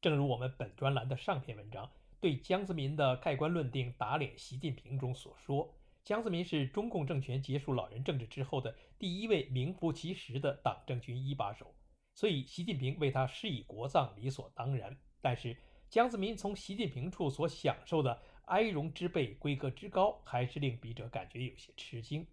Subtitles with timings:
[0.00, 11.74] 正如我们本专栏的上篇文章对江泽民的盖棺论定打脸习近平中所说，江泽民是中共政权结束老人政治之后的第一位名副其实的党政军一把手，
[12.14, 14.96] 所以习近平为他施以国葬理所当然。
[15.20, 15.56] 但是
[15.88, 22.24] 江泽民从习近平处所享受的哀荣之辈、规格之高，还是令笔者感觉有些吃惊。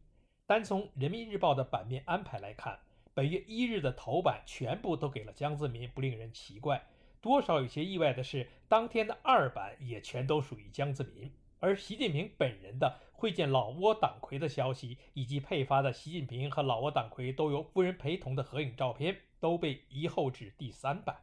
[0.45, 2.79] 单从《人民日报》的版面安排来看，
[3.15, 6.85] 本月一日的头版全部都给了江泽民，不令人奇怪。
[7.25, 21.17] 多少有些意外的是，当天的二版也全都属于江泽民，而习近平本人的会见老挝党魁的消息，以及配发的习近平和老挝党魁都由夫人陪同的合影照片，都被移后至第三版。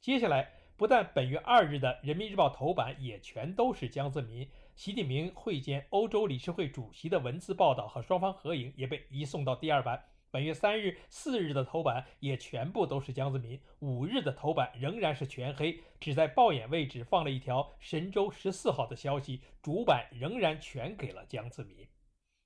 [0.00, 10.02] 接下来，不但本月二日的《人民日报》头版也全都是江泽民、习近平会见欧洲理事会主席的文字报道和双方合影，也被移送到第二版。
[10.32, 21.86] 本月三日、四日的头版也全部都是江泽民，五日的头版仍然是全黑，只在报眼位置放了一条神舟十四号的消息，主版仍然全给了江泽民。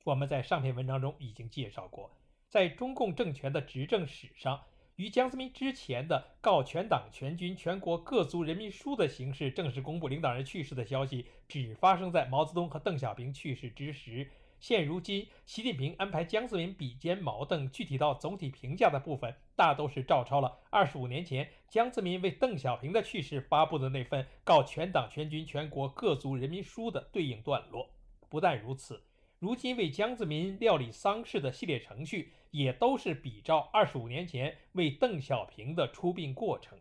[0.02, 2.10] 我们在上篇文章中已经介绍过，
[2.48, 4.64] 在中共政权的执政史上，
[4.96, 14.28] 与江泽民之前的告全党全军全国各族人民书的形式正式公布领导人去世的消息，只发生在毛泽东和邓小平去世之时。
[14.58, 27.90] 现如今，习近平安排江泽民比肩毛邓，具体到总体评价的部分，大都是照抄了二十五年前江泽民为邓小平的去世发布的那份告全党全军全国各族人民书的对应段落。
[28.28, 29.02] 不但如此，
[29.38, 36.78] 如今为江泽民料理丧事的系列程序，也都是比照二十五年前为邓小平的出殡过程。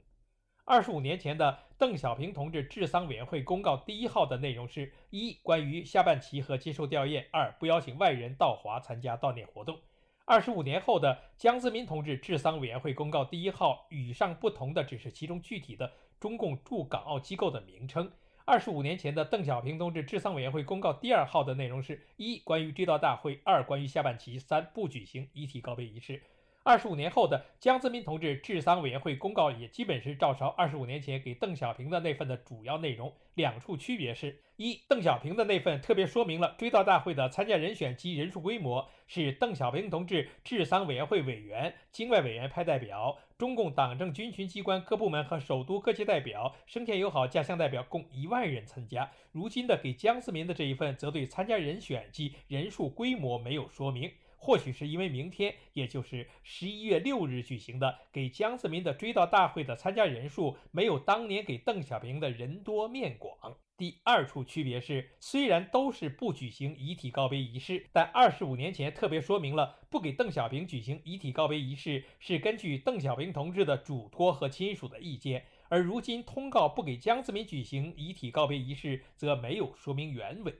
[0.67, 9.77] 二十五年前的邓小平同志治丧委员会公告第一号的内容是：一、关于下半旗和接受吊唁；二、不邀请外人到华参加悼念活动。
[10.25, 18.11] 二十五年后的江泽民同志治丧委员会公告第一号，与上不同的只是其中具体的中共驻港澳机构的名称。
[18.43, 26.23] 二十五年前的邓小平同志治丧委员会公告第二号的内容是：一、关于追悼大会；二、关于下半旗；三、不举行遗体告别仪式。
[26.67, 49.07] 二十五年后的江泽民同志治丧委员会公告也基本是照抄二十五年前给邓小平的那份的主要内容，两处区别是：一，邓小平的那份特别说明了追悼大会的参加人选及人数规模是邓小平同志治丧委员会委员、境外委员派代表、中共党政军群机关各部门和首都各界代表、生前友好家乡代表共一万人参加。
[49.31, 54.11] 如今的给江泽民的这一份，则对参加人选及人数规模没有说明。
[54.45, 63.57] 或许是因为明天，也就是十一月六日举行的给江泽民的追悼大会的参加人数没有当年给邓小平的人多面广。
[63.75, 80.53] 第二处区别是，虽然都是不举行遗体告别仪式，但二十五年前特别说明了不给邓小平举行遗体告别仪式是根据邓小平同志的嘱托和亲属的意见，而如今通告不给江泽民举行遗体告别仪式，则没有说明原委。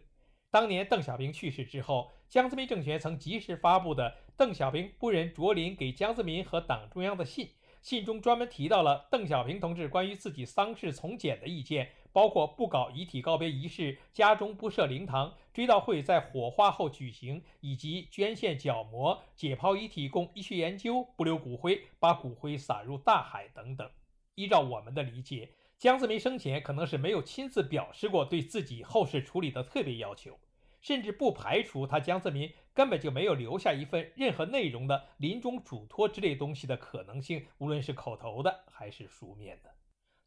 [0.52, 7.50] 当年邓小平去世之后，江泽民政权曾及时发布的邓小平夫人卓琳给江泽民和党中央的信，
[7.82, 23.90] 信中专门提到了邓小平同志关于自己丧事从简的意见，包括不搞遗体告别仪式、家中不设灵堂、追悼会在火化后举行，以及捐献角膜、解剖遗体供医学研究、不留骨灰、把骨灰撒入大海等等。
[24.34, 30.38] 依照我们的理解，江泽民生前可能是没有亲自表示过对自己后事处理的特别要求。
[30.86, 39.72] 甚至不排除他江泽民根本就没有留下一份任何内容的临终嘱托之类东西的可能性，无论是口头的还是书面的。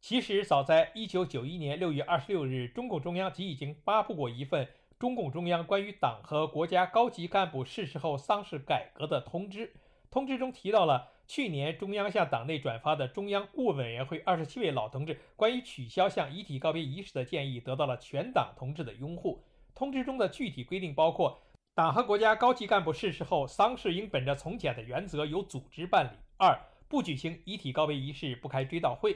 [0.01, 4.67] 其实早在一九九一年六月二十六日，中共中央即已经发布过一份
[4.99, 9.73] 中共中央关于党和国家高级干部逝世后丧事改革的通知。
[10.11, 19.45] 通知中提到了去年中央向党内转发的中央顾问委员会二十七位老同志关于取消向遗体告别仪式的建议，得到了全党同志的拥护。
[19.79, 21.41] 通知中的具体规定包括：
[21.73, 29.13] 党和国家高级干部逝世后，丧事应本着从简的原则由组织办理；二、不举行遗体告别仪式，不开追悼会；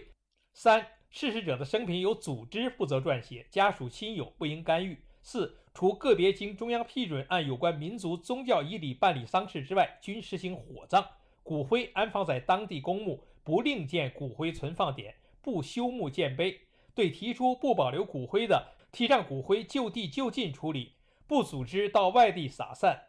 [0.55, 11.05] 三、逝世者的生平由组织负责撰写，家属亲友不应干预；四、除个别经中央批准按有关民族宗教仪礼办理丧事之外，均实行火葬，
[11.43, 15.13] 骨灰安放在当地公墓，不另建骨灰存放点，
[15.43, 16.61] 不修墓建碑。
[16.95, 20.97] 对提出不保留骨灰的，提倡骨灰就地就近处理，
[21.27, 23.09] 不组织到外地撒散。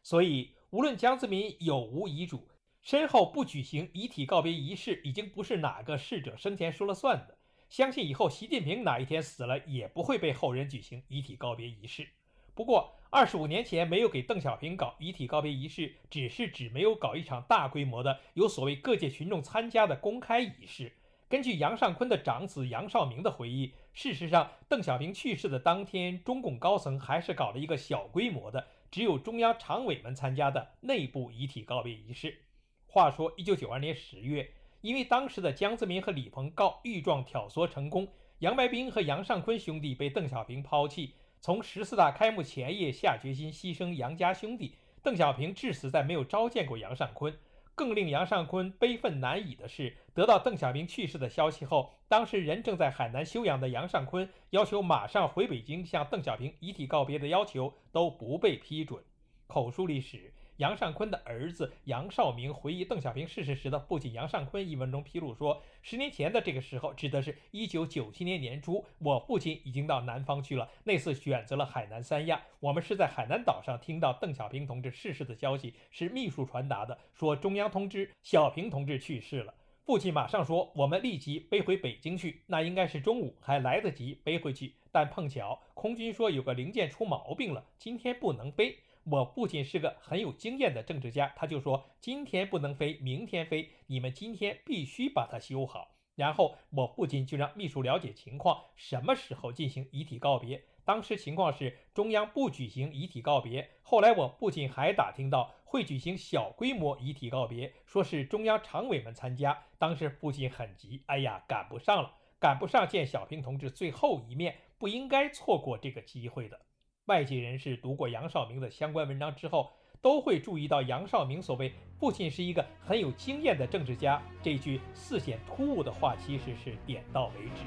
[0.00, 2.48] 所以，无论江泽民有无遗嘱，
[2.80, 7.36] 身后不举行遗体告别仪式，已经不是哪个逝者生前说了算的。
[7.68, 12.08] 相信以后习近平哪一天死了，也不会被后人举行遗体告别仪式。
[12.54, 20.92] 不过，二十五年前没有给邓小平搞遗体告别仪式，只是指没有搞一场大规模的、有所谓各界群众参加的公开仪式。
[21.28, 28.66] 根据杨尚昆的长子杨绍明的回忆，事实上，邓小平去世的当天，中共高层还是搞了一个小规模的。
[28.90, 32.42] 只有中央常委们参加的内部遗体告别仪式。
[32.86, 34.50] 话说，一九九二年十月，
[34.82, 38.06] 因为当时的江泽民和李鹏告御状挑唆成功，
[38.40, 44.76] 杨白冰和杨尚昆兄弟被邓小平抛弃，从十四大开幕前夜下决心牺牲杨家兄弟。
[45.02, 47.34] 邓小平至死在没有召见过杨尚昆。
[47.76, 59.04] 更令杨尚昆悲愤难已的是，得到邓小平去世的消息后，当时人正在海南休养的杨尚昆要求马上回北京向邓小平遗体告别的要求都不被批准。
[59.46, 60.32] 口述历史。
[60.56, 70.70] 杨尚昆的儿子杨绍明回忆邓小平逝世时的父亲杨尚昆一文中披露说，十年前的这个时候，指的是一九九七年年初，我父亲已经到南方去了。
[70.84, 79.52] 那次选择了海南三亚，我们是在海南岛上听到邓小平同志逝世的消息，是秘书传达的，说中央通知小平同志去世了。
[79.84, 82.40] 父亲马上说，我们立即背回北京去。
[82.46, 88.78] 那应该是中午，还来得及背回去，但碰巧空军说有个零件出毛病了，今天不能飞。
[89.08, 95.92] 我父亲是个很有经验的政治家，他就说今天不能飞，明天飞，你们今天必须把它修好。
[96.16, 100.64] 然后我父亲就让秘书了解情况，什么时候进行遗体告别。
[100.84, 103.70] 当时情况是中央不举行遗体告别。
[103.82, 109.66] 后来我父亲还打听到会举行小规模遗体告别，说是中央常委们参加。
[109.78, 116.60] 当时父亲很急，哎呀，赶不上了，赶不上见小平同志最后一面，不应该错过这个机会的。
[117.06, 119.70] 外界人士读过杨绍明的相关文章之后，
[120.02, 127.62] 都会注意到杨绍明所谓“父亲是一个很有经验的政治家”这句似显突兀的话，其实是点到为止。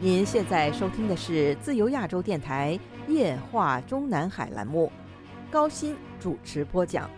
[0.00, 2.76] 您现在收听的是自由亚洲电台
[3.06, 4.90] 夜话中南海栏目，
[5.48, 7.08] 高鑫主持播讲。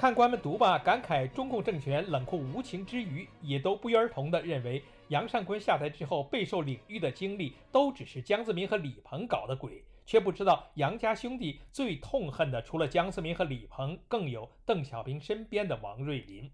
[0.00, 16.50] 看官们读吧，感慨中共政权冷酷无情之余，也都不约而同地认为，杨尚昆下台之后备受领域的经历，都只是江泽民和李鹏搞的鬼，却不知道杨家兄弟最痛恨的，除了江泽民和李鹏，更有邓小平身边的王瑞林。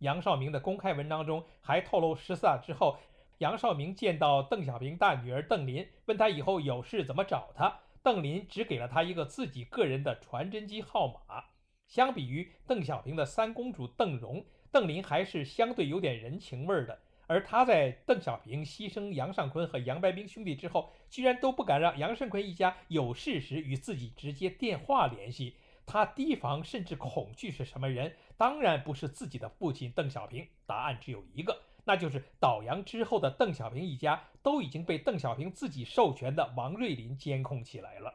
[0.00, 2.98] 杨绍明的公开文章中还透露，十四大之后，
[3.38, 11.42] 杨绍明见到邓小平大女儿邓琳，问他以后有事怎么找他，邓琳只给了他一个自己个人的传真机号码。
[11.86, 16.98] 相比于邓小平的三公主邓蓉，邓琳还是相对有点人情味儿的。
[17.28, 25.56] 而他在邓小平牺牲杨尚昆和杨白冰兄弟之后，居然都不敢让杨尚昆一家有事时与自己直接电话联系。
[25.84, 28.14] 他提防甚至恐惧是什么人？
[28.36, 30.46] 当然不是自己的父亲邓小平。
[30.66, 38.12] 答案只有一个，那就是倒杨之后的邓小平一家都已经被邓小平自己授权的王瑞林监控起来了。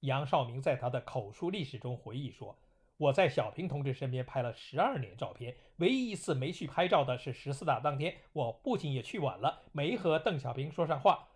[0.00, 2.56] 杨绍明在他的口述历史中回忆说。
[3.02, 11.26] 我在小平同志身边拍了十二年照片，唯一一次没去拍照的是十四大当天，我父亲也去晚了，没和邓小平说上话。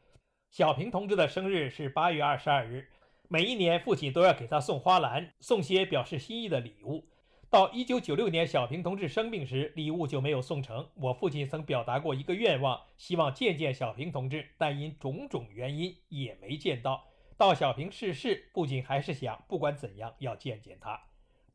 [0.53, 2.89] 小平同志的生日是八月二十二日，
[3.27, 7.05] 每一年父亲都要给他送花篮，送些表示心意的礼物。
[7.51, 10.89] 到一九九六年小平同志生病时，礼物就没有送成。
[10.95, 17.05] 我父亲曾表达过一个愿望，希望见见小平同志，但因种种原因也没见到。
[17.37, 21.01] 到小平逝世，父亲还是想不管怎样要见见他。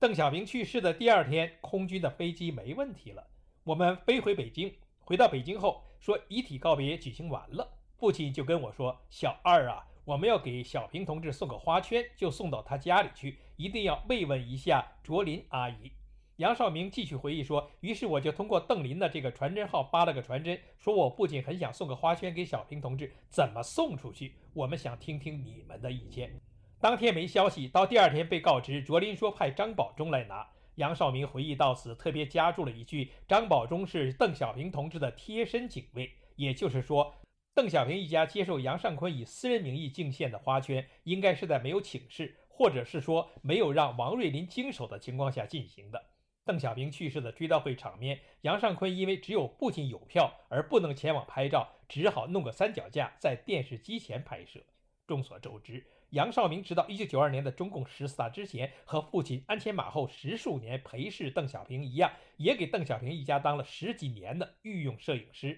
[0.01, 3.23] 邓小平去世的第二天，空军的飞机没问题了。
[3.63, 15.91] 我们飞回北京，回到北京后说遗体告别举行完了，父亲就跟我说：“小二啊，我们要给小平同志送个花圈，就送到他家里去，一定要慰问一下卓林阿姨。”
[16.37, 24.33] 杨绍明继续回忆说：“于是我就通过邓林的这个传真号发了个传真，说我父亲很想送个花圈给小平同志，怎么送出去？
[24.55, 26.41] 我们想听听你们的意见。”
[26.81, 30.49] 当天没消息，到第二天被告知，卓林说派张保忠来拿。
[30.75, 37.13] 杨绍明回忆到此，特别加注了一句：“张保忠是邓小平同志的贴身警卫。”也就是说，
[37.53, 46.03] 邓小平一家接受杨尚昆以私人名义敬献的花圈，应该是在没有请示，或者是说没有让王瑞林经手的情况下进行的。
[46.43, 54.59] 邓小平去世的追悼会场面，杨尚昆因为只有父亲有票而不能前往拍照，只好弄个三脚架在电视机前拍摄。
[55.05, 65.57] 众所周知，杨绍明直到1992年的中共十四大之前，和父亲鞍前马后十数年陪侍邓小平一样，也给邓小平一家当了十几年的御用摄影师。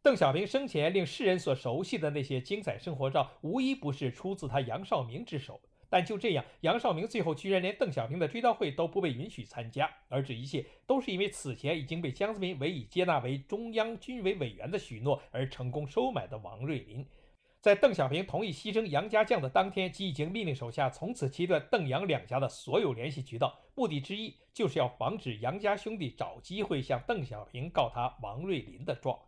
[0.00, 5.60] 邓小平生前令世人所熟悉的那些精彩生活照，无一不是出自他杨绍明之手。
[5.88, 17.04] 但就这样，杨绍明最后居然连邓小平的追悼会都不被允许参加，而这一切都是因为此前已经被江泽民委以接纳为中央军委委员的许诺而成功收买的王瑞林，
[17.60, 29.18] 在邓小平同意牺牲杨家将的当天，即已经命令手下从此切断邓杨两家的所有联系渠道，目的之一就是要防止杨家兄弟找机会向邓小平告他王瑞林的状。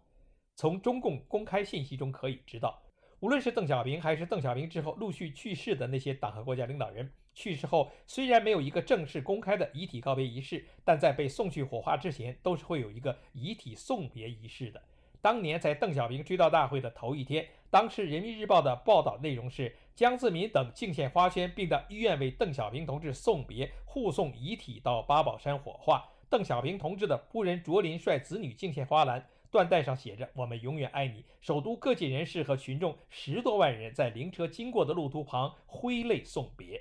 [0.56, 2.82] 从中共公开信息中可以知道。
[3.20, 14.82] 无论是邓小平，还是邓小平之后陆续去世的那些党和国家领导人，去世后虽然没有一个正式公开的遗体告别仪式，但在被送去火化之前，都是会有一个遗体送别仪式的。
[15.20, 26.06] 当年在邓小平追悼大会的头一天，当时《人民日报》的报道内容是：江泽民等敬献花圈，并到医院为邓小平同志送别，护送遗体到八宝山火化。
[26.28, 29.26] 邓小平同志的夫人卓琳率子女敬献花篮。
[29.50, 31.24] 缎带上写着“我们永远爱你”。
[31.40, 36.78] 首都各界人士和群众十多万人在灵车经过的路途旁挥泪送别。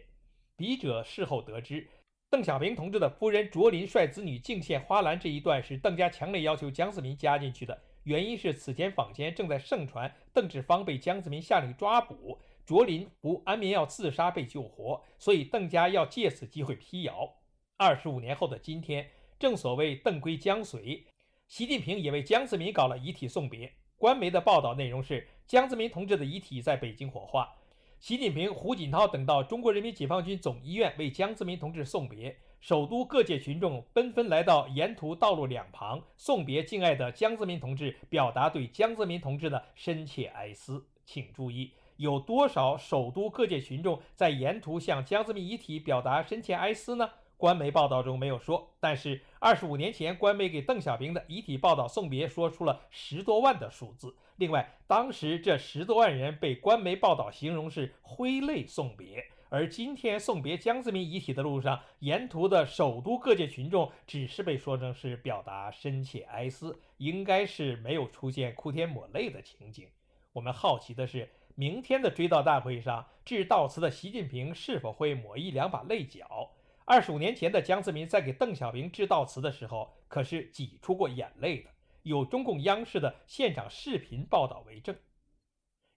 [0.58, 1.88] 笔者事后得知，
[2.30, 7.82] 邓小平同志的夫人卓琳率子女敬献花篮这一段是邓家强烈要求江泽民加进去的。
[8.04, 17.36] 原因是此前坊间正在盛传邓志芳被江泽民下令抓捕，卓琳服安眠药自杀被救活，所以邓家要借此机会辟谣。
[17.78, 19.10] 二十五年后的今天，
[19.40, 21.06] 正所谓邓归江随。
[21.48, 23.74] 习近平也为江泽民搞了遗体送别。
[23.98, 27.54] 官媒的报道内容是：江泽民同志的遗体在北京火化，
[28.00, 32.38] 习近平、胡锦涛等到中国人民解放军总医院为江泽民同志送别。
[32.62, 40.86] 首都各界群众纷纷来到沿途道路两旁送别敬爱的江泽民同志，表达对江泽民同志的深切哀思。
[41.04, 47.10] 请注意，有多少首都各界群众在沿途向江泽民遗体表达深切哀思呢？
[47.36, 54.16] 官媒报道中没有说，但是二十五年前，官媒给邓小平的遗体报道送别，说出了十多万的数字。
[54.36, 69.90] 另外，当时这十多万人被官媒报道形容是挥泪送别，而今天送别江泽民遗体的路上，沿途的首都各界群众只是被说成是表达深切哀思，应该是没有出现哭天抹泪的情景。
[70.32, 76.50] 我们好奇的是，明天的追悼大会上致悼词的习近平是否会抹一两把泪角？
[76.86, 81.70] 二十五年前的江泽民在给邓小平致悼词的时候，可是挤出过眼泪的。
[82.04, 84.96] 有中共央视的现场视频报道为证。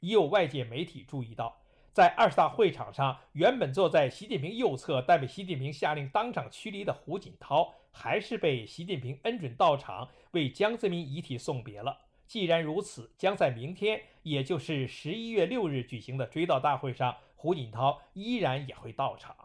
[0.01, 1.57] 已有外界媒体注意到，
[1.95, 11.97] 在二十大会场上，原本坐在习近平右侧但被习近平下令当场驱离的胡锦涛，还是被习近平恩准到场为江泽民遗体送别了。
[12.27, 19.37] 既然如此，将在明天，也就是十一月六日举行的追悼大会上，胡锦涛依然也会到场。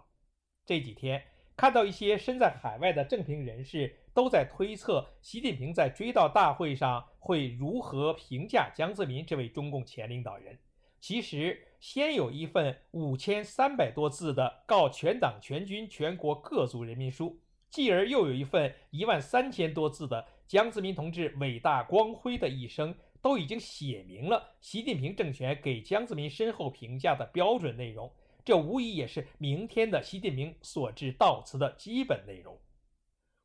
[0.66, 1.24] 这几天。
[1.56, 10.58] 看到一些身在海外的政评人士都在推测，习近平在追悼大会上会如何评价江泽民这位中共前领导人。
[11.02, 28.12] 其实，先有一份五千三百多字的告全党全军全国各族人民书，继而又有一份一万三千多字的江泽民同志伟大光辉的一生，都已经写明了习近平政权给江泽民身后评价的标准内容。
[28.44, 32.58] 这无疑也是明天的习近平所致悼词的基本内容。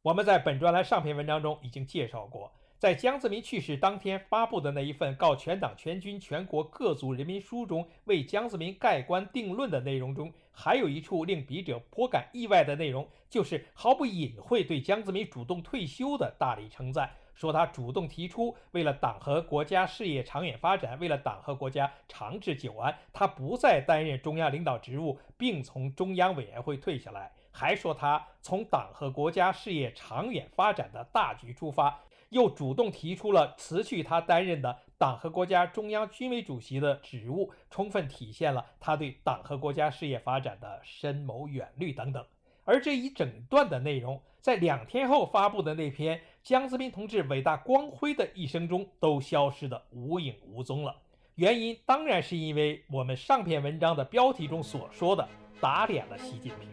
[0.03, 2.53] 我们在本专栏上篇文章中已经介绍过，
[2.85, 17.11] 在江泽民去世当天发布的那一份告全党全军全国各族人民书中，为江泽民盖棺定论的内容中，还有一处令笔者颇感意外的内容，就是毫不隐晦对江泽民主动退休的大力称赞。
[17.35, 27.33] 说他主动提出，为了党和国家事业长远发展，为了党和国家长治久安，他不再担任中央领导职务，并从中央委员会退下来。
[27.51, 31.99] 还说他从党和国家事业长远发展的大局出发，
[32.35, 42.25] 又主动提出了辞去他担任的党和国家中央军委主席的职务，充分体现了他对党和国家事业发展的深谋远虑等等。
[42.65, 46.21] 而这一整段的内容，在两天后发布的那篇。
[46.43, 50.95] 江泽民同志伟大光辉的一生中都消失得无影无踪了，
[51.37, 55.29] 原因当然是因为我们上篇文章的标题中所说的
[55.61, 56.69] 打脸了习近平，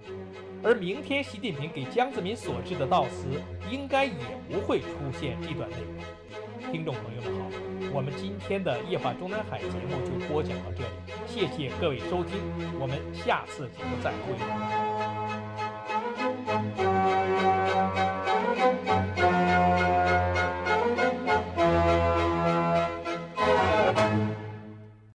[0.63, 3.41] 而明天习近平给江泽民所致的悼词
[3.71, 4.13] 应该也
[4.47, 4.87] 不会出
[5.19, 6.71] 现这段内容。
[6.71, 7.49] 听众朋友们好，
[7.91, 10.89] 我们今天的夜话中南海节目就播讲到这里，
[11.25, 12.37] 谢谢各位收听，
[12.79, 14.80] 我们下次节目再会。